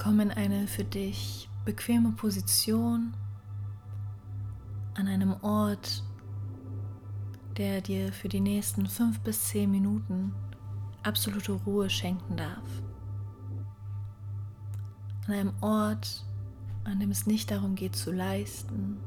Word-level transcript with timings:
Komm 0.00 0.20
in 0.20 0.30
eine 0.30 0.68
für 0.68 0.84
dich 0.84 1.50
bequeme 1.64 2.12
Position 2.12 3.14
an 4.94 5.08
einem 5.08 5.34
Ort, 5.42 6.04
der 7.56 7.80
dir 7.80 8.12
für 8.12 8.28
die 8.28 8.38
nächsten 8.38 8.86
fünf 8.86 9.18
bis 9.20 9.48
zehn 9.48 9.68
Minuten 9.68 10.32
absolute 11.02 11.50
Ruhe 11.50 11.90
schenken 11.90 12.36
darf. 12.36 12.82
An 15.26 15.34
einem 15.34 15.52
Ort, 15.60 16.24
an 16.84 17.00
dem 17.00 17.10
es 17.10 17.26
nicht 17.26 17.50
darum 17.50 17.74
geht 17.74 17.96
zu 17.96 18.12
leisten, 18.12 18.98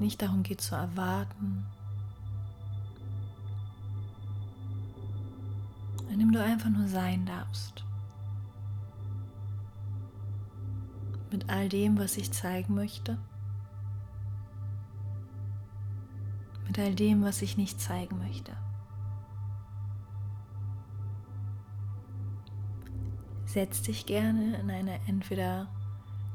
nicht 0.00 0.20
darum 0.22 0.42
geht 0.42 0.60
zu 0.60 0.74
erwarten, 0.74 1.64
an 6.10 6.18
dem 6.18 6.32
du 6.32 6.42
einfach 6.42 6.68
nur 6.68 6.88
sein 6.88 7.26
darfst. 7.26 7.84
Mit 11.32 11.48
all 11.48 11.68
dem, 11.68 11.98
was 11.98 12.18
ich 12.18 12.30
zeigen 12.30 12.74
möchte. 12.74 13.18
Mit 16.66 16.78
all 16.78 16.94
dem, 16.94 17.24
was 17.24 17.42
ich 17.42 17.56
nicht 17.56 17.80
zeigen 17.80 18.18
möchte. 18.18 18.52
Setz 23.46 23.82
dich 23.82 24.06
gerne 24.06 24.56
in 24.58 24.70
eine 24.70 25.00
entweder 25.06 25.68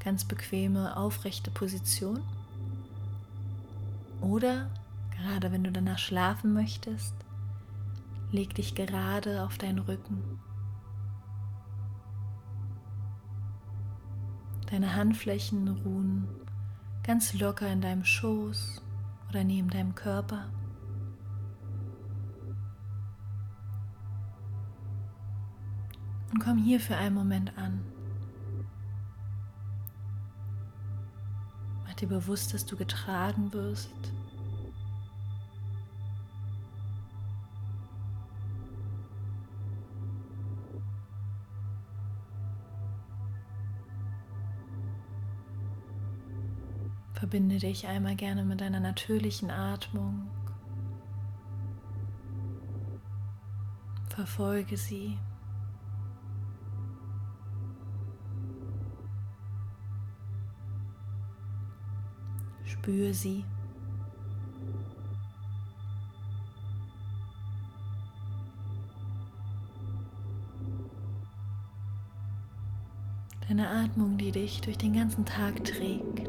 ganz 0.04 0.24
bequeme, 0.24 0.96
aufrechte 0.96 1.50
Position 1.50 2.20
oder 4.20 4.70
gerade 5.16 5.52
wenn 5.52 5.64
du 5.64 5.72
danach 5.72 5.98
schlafen 5.98 6.54
möchtest, 6.54 7.14
leg 8.30 8.54
dich 8.54 8.74
gerade 8.74 9.44
auf 9.44 9.58
deinen 9.58 9.80
Rücken. 9.80 10.40
Deine 14.70 14.94
Handflächen 14.94 15.66
ruhen 15.68 16.28
ganz 17.02 17.32
locker 17.32 17.66
in 17.72 17.80
deinem 17.80 18.04
Schoß 18.04 18.82
oder 19.30 19.42
neben 19.42 19.70
deinem 19.70 19.94
Körper. 19.94 20.50
Und 26.30 26.40
komm 26.40 26.58
hier 26.58 26.80
für 26.80 26.96
einen 26.96 27.14
Moment 27.14 27.56
an. 27.56 27.80
Mach 31.86 31.94
dir 31.94 32.08
bewusst, 32.08 32.52
dass 32.52 32.66
du 32.66 32.76
getragen 32.76 33.54
wirst. 33.54 34.12
Verbinde 47.18 47.58
dich 47.58 47.88
einmal 47.88 48.14
gerne 48.14 48.44
mit 48.44 48.60
deiner 48.60 48.78
natürlichen 48.78 49.50
Atmung. 49.50 50.28
Verfolge 54.08 54.76
sie. 54.76 55.18
Spür 62.64 63.12
sie. 63.12 63.44
Deine 73.48 73.68
Atmung, 73.68 74.18
die 74.18 74.30
dich 74.30 74.60
durch 74.60 74.78
den 74.78 74.92
ganzen 74.92 75.24
Tag 75.24 75.64
trägt, 75.64 76.27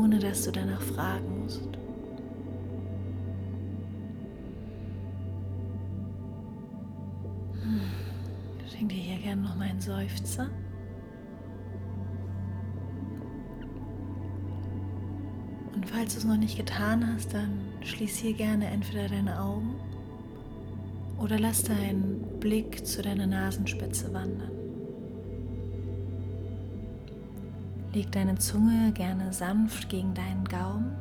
ohne 0.00 0.18
dass 0.18 0.44
du 0.44 0.52
danach 0.52 0.80
fragen 0.80 1.42
musst. 1.42 1.68
Hm, 7.62 7.80
schenk 8.70 8.88
dir 8.88 8.96
hier 8.96 9.18
gerne 9.18 9.42
noch 9.42 9.56
mal 9.56 9.68
einen 9.68 9.80
Seufzer. 9.80 10.48
Und 15.74 15.86
falls 15.88 16.14
du 16.14 16.20
es 16.20 16.24
noch 16.24 16.36
nicht 16.36 16.56
getan 16.56 17.06
hast, 17.14 17.34
dann 17.34 17.60
schließ 17.82 18.16
hier 18.16 18.32
gerne 18.32 18.66
entweder 18.66 19.08
deine 19.08 19.40
Augen 19.40 19.74
oder 21.18 21.38
lass 21.38 21.62
deinen 21.62 22.40
Blick 22.40 22.86
zu 22.86 23.02
deiner 23.02 23.26
Nasenspitze 23.26 24.12
wandern. 24.12 24.59
Leg 27.92 28.12
deine 28.12 28.36
Zunge 28.36 28.92
gerne 28.92 29.32
sanft 29.32 29.88
gegen 29.88 30.14
deinen 30.14 30.44
Gaumen, 30.44 30.92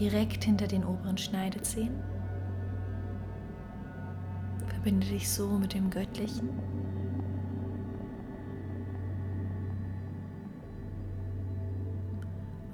direkt 0.00 0.44
hinter 0.44 0.66
den 0.66 0.84
oberen 0.84 1.18
Schneidezähnen. 1.18 2.02
Verbinde 4.68 5.06
dich 5.06 5.28
so 5.28 5.46
mit 5.58 5.74
dem 5.74 5.90
Göttlichen. 5.90 6.48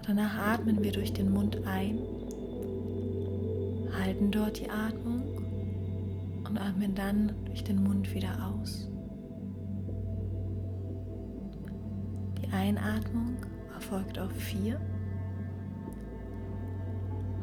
Danach 0.06 0.36
atmen 0.54 0.80
wir 0.80 0.92
durch 0.92 1.12
den 1.12 1.32
Mund 1.32 1.66
ein, 1.66 1.98
halten 3.98 4.30
dort 4.30 4.60
die 4.60 4.70
Atmung 4.70 5.22
und 6.46 6.56
atmen 6.56 6.94
dann 6.94 7.32
durch 7.46 7.64
den 7.64 7.82
Mund 7.82 8.14
wieder 8.14 8.30
aus. 8.46 8.86
Einatmung 12.54 13.36
erfolgt 13.74 14.18
auf 14.18 14.30
4. 14.32 14.80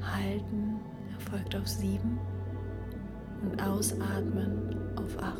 Halten 0.01 0.79
erfolgt 1.13 1.55
auf 1.55 1.67
7 1.67 2.17
und 3.43 3.61
ausatmen 3.61 4.75
auf 4.95 5.21
8. 5.21 5.37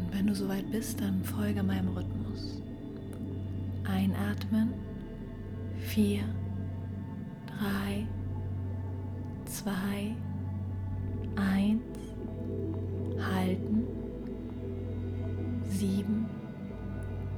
Und 0.00 0.12
wenn 0.12 0.26
du 0.26 0.34
soweit 0.34 0.70
bist, 0.70 1.00
dann 1.00 1.22
folge 1.22 1.62
meinem 1.62 1.88
Rhythmus. 1.88 2.62
Einatmen 3.84 4.72
4, 5.78 6.22
3, 7.58 8.06
2, 9.44 9.72
1. 11.36 11.95
Sieben, 15.78 16.24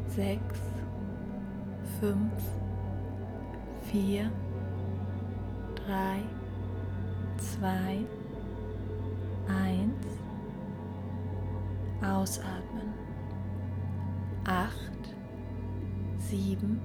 sechs, 0.06 0.60
fünf, 1.99 2.32
vier, 3.91 4.31
drei, 5.75 6.21
zwei, 7.37 8.06
eins. 9.48 10.06
Ausatmen. 12.00 12.94
Acht, 14.44 15.16
sieben, 16.19 16.81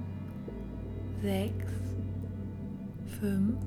sechs, 1.22 1.72
fünf, 3.20 3.60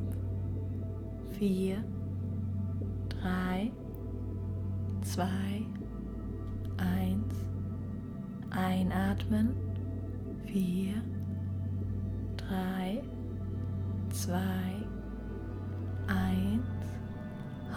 vier, 1.39 1.81
drei, 3.07 3.71
zwei, 5.03 5.65
eins. 6.75 7.46
Einatmen. 8.51 9.55
Vier, 10.45 11.01
drei, 12.37 13.03
zwei, 14.09 14.87
eins. 16.07 16.65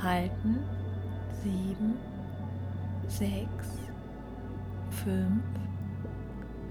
Halten. 0.03 0.59
Sieben, 1.43 1.95
sechs, 3.09 3.79
fünf, 4.91 5.43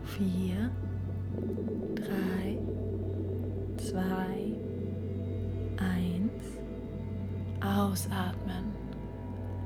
vier, 0.03 0.69
drei, 1.95 2.59
zwei, 3.77 4.55
eins. 5.77 6.43
Ausatmen. 7.61 8.73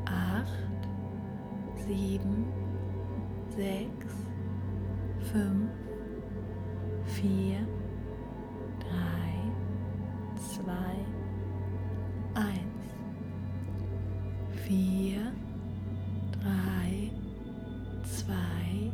Acht, 0.06 0.88
sieben, 1.86 2.46
sechs, 3.56 4.16
fünf, 5.32 5.70
vier, 7.06 7.68
drei, 8.80 9.34
zwei, 10.38 10.96
eins. 12.34 12.86
Vier, 14.66 15.32
drei, 16.32 17.12
zwei, 18.04 18.92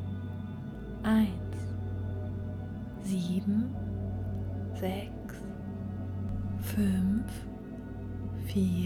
eins. 1.04 1.58
Sieben, 3.02 3.74
sechs, 4.74 5.36
fünf, 6.60 7.32
vier, 8.46 8.79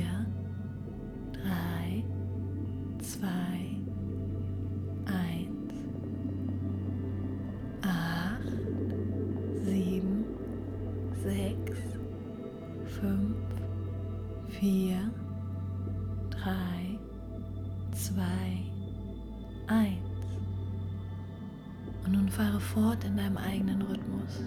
fahre 22.54 22.60
fort 22.62 23.04
in 23.04 23.18
deinem 23.18 23.38
eigenen 23.38 23.82
Rhythmus. 23.82 24.42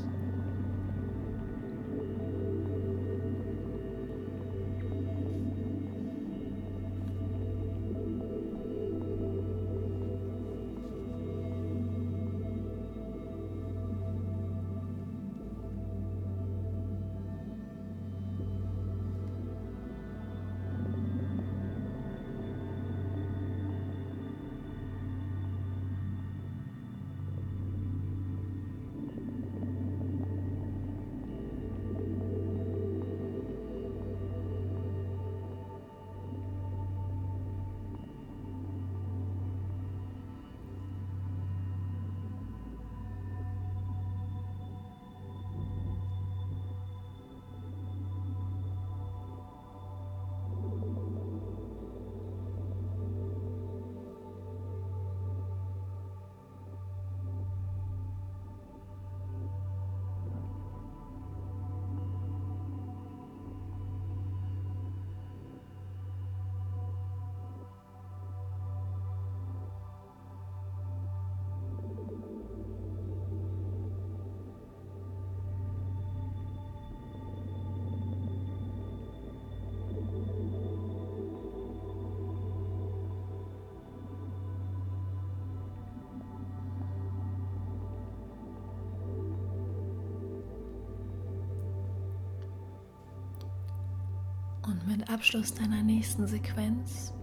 Und 94.66 94.84
mit 94.88 95.08
Abschluss 95.08 95.54
deiner 95.54 95.82
nächsten 95.82 96.26
Sequenz 96.26 97.14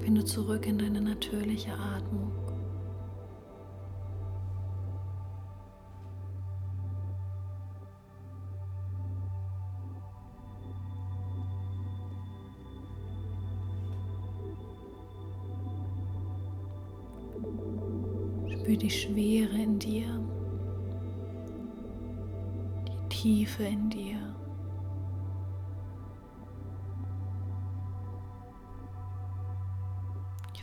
finde 0.00 0.24
zurück 0.24 0.66
in 0.66 0.76
deine 0.76 1.00
natürliche 1.00 1.72
Atmung. 1.72 2.32
Spür 18.48 18.76
die 18.76 18.90
Schwere 18.90 19.62
in 19.62 19.78
dir, 19.78 20.20
die 22.88 23.08
Tiefe 23.08 23.62
in 23.62 23.90
dir. 23.90 24.39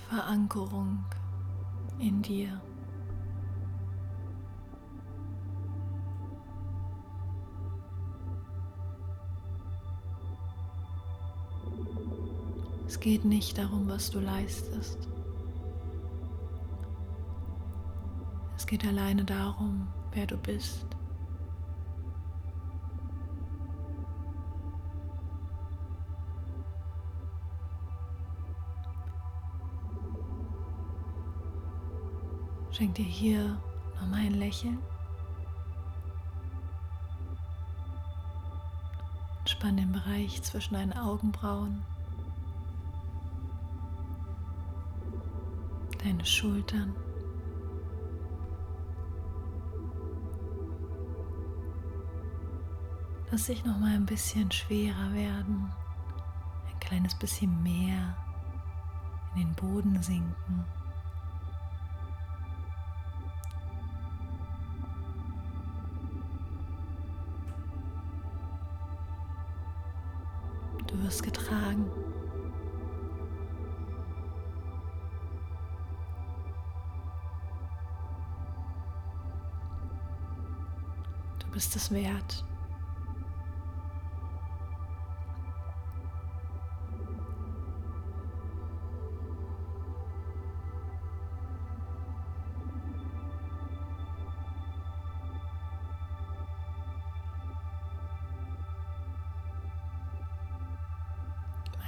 Verankerung 0.09 1.03
in 1.99 2.21
dir. 2.21 2.61
Es 12.87 12.97
geht 12.99 13.25
nicht 13.25 13.57
darum, 13.57 13.89
was 13.89 14.09
du 14.09 14.19
leistest. 14.19 15.09
Es 18.55 18.65
geht 18.65 18.85
alleine 18.85 19.25
darum, 19.25 19.87
wer 20.13 20.25
du 20.25 20.37
bist. 20.37 20.96
Schenk 32.77 32.93
dir 32.93 33.05
hier 33.05 33.57
nochmal 33.95 34.19
ein 34.19 34.35
Lächeln. 34.35 34.77
Entspann 39.39 39.77
den 39.77 39.91
Bereich 39.91 40.43
zwischen 40.43 40.75
deinen 40.75 40.93
Augenbrauen, 40.93 41.81
deine 46.03 46.23
Schultern. 46.23 46.95
Lass 53.31 53.47
dich 53.47 53.65
noch 53.65 53.79
mal 53.79 53.95
ein 53.95 54.05
bisschen 54.05 54.51
schwerer 54.51 55.13
werden, 55.15 55.73
ein 56.71 56.79
kleines 56.79 57.15
bisschen 57.15 57.63
mehr 57.63 58.15
in 59.33 59.41
den 59.41 59.55
Boden 59.55 59.99
sinken. 60.03 60.76
Du 70.97 71.03
wirst 71.03 71.21
getragen. 71.21 71.85
Du 81.37 81.47
bist 81.51 81.75
es 81.75 81.91
wert. 81.91 82.43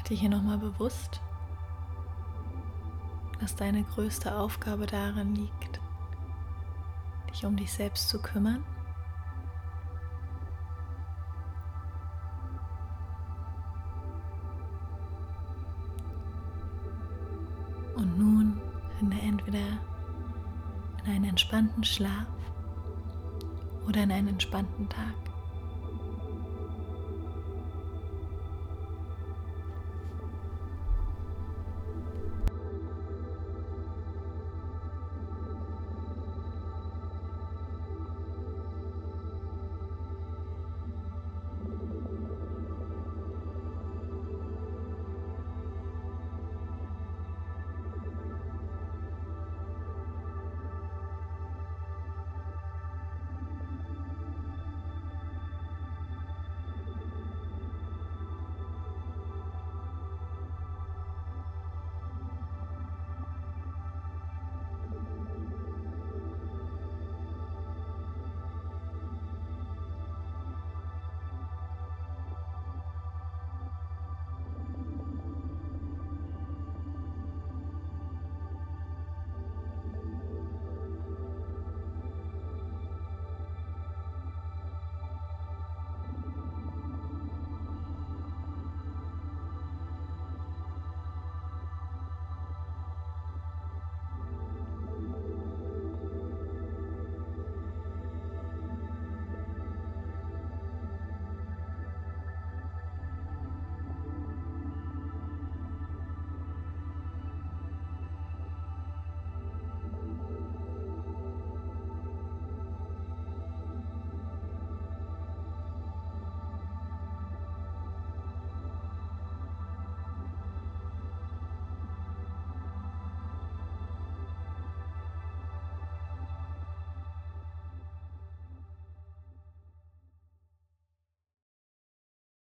Dir 0.10 0.18
hier 0.18 0.30
nochmal 0.30 0.58
bewusst, 0.58 1.22
dass 3.40 3.56
deine 3.56 3.84
größte 3.84 4.36
Aufgabe 4.36 4.86
darin 4.86 5.36
liegt, 5.36 5.80
dich 7.30 7.46
um 7.46 7.56
dich 7.56 7.72
selbst 7.72 8.10
zu 8.10 8.20
kümmern. 8.22 8.64
Und 17.96 18.18
nun 18.18 18.60
finde 18.98 19.18
entweder 19.22 19.60
in 21.06 21.12
einen 21.12 21.26
entspannten 21.26 21.84
Schlaf 21.84 22.28
oder 23.88 24.04
in 24.04 24.12
einen 24.12 24.30
entspannten 24.30 24.90
Tag. 24.90 25.29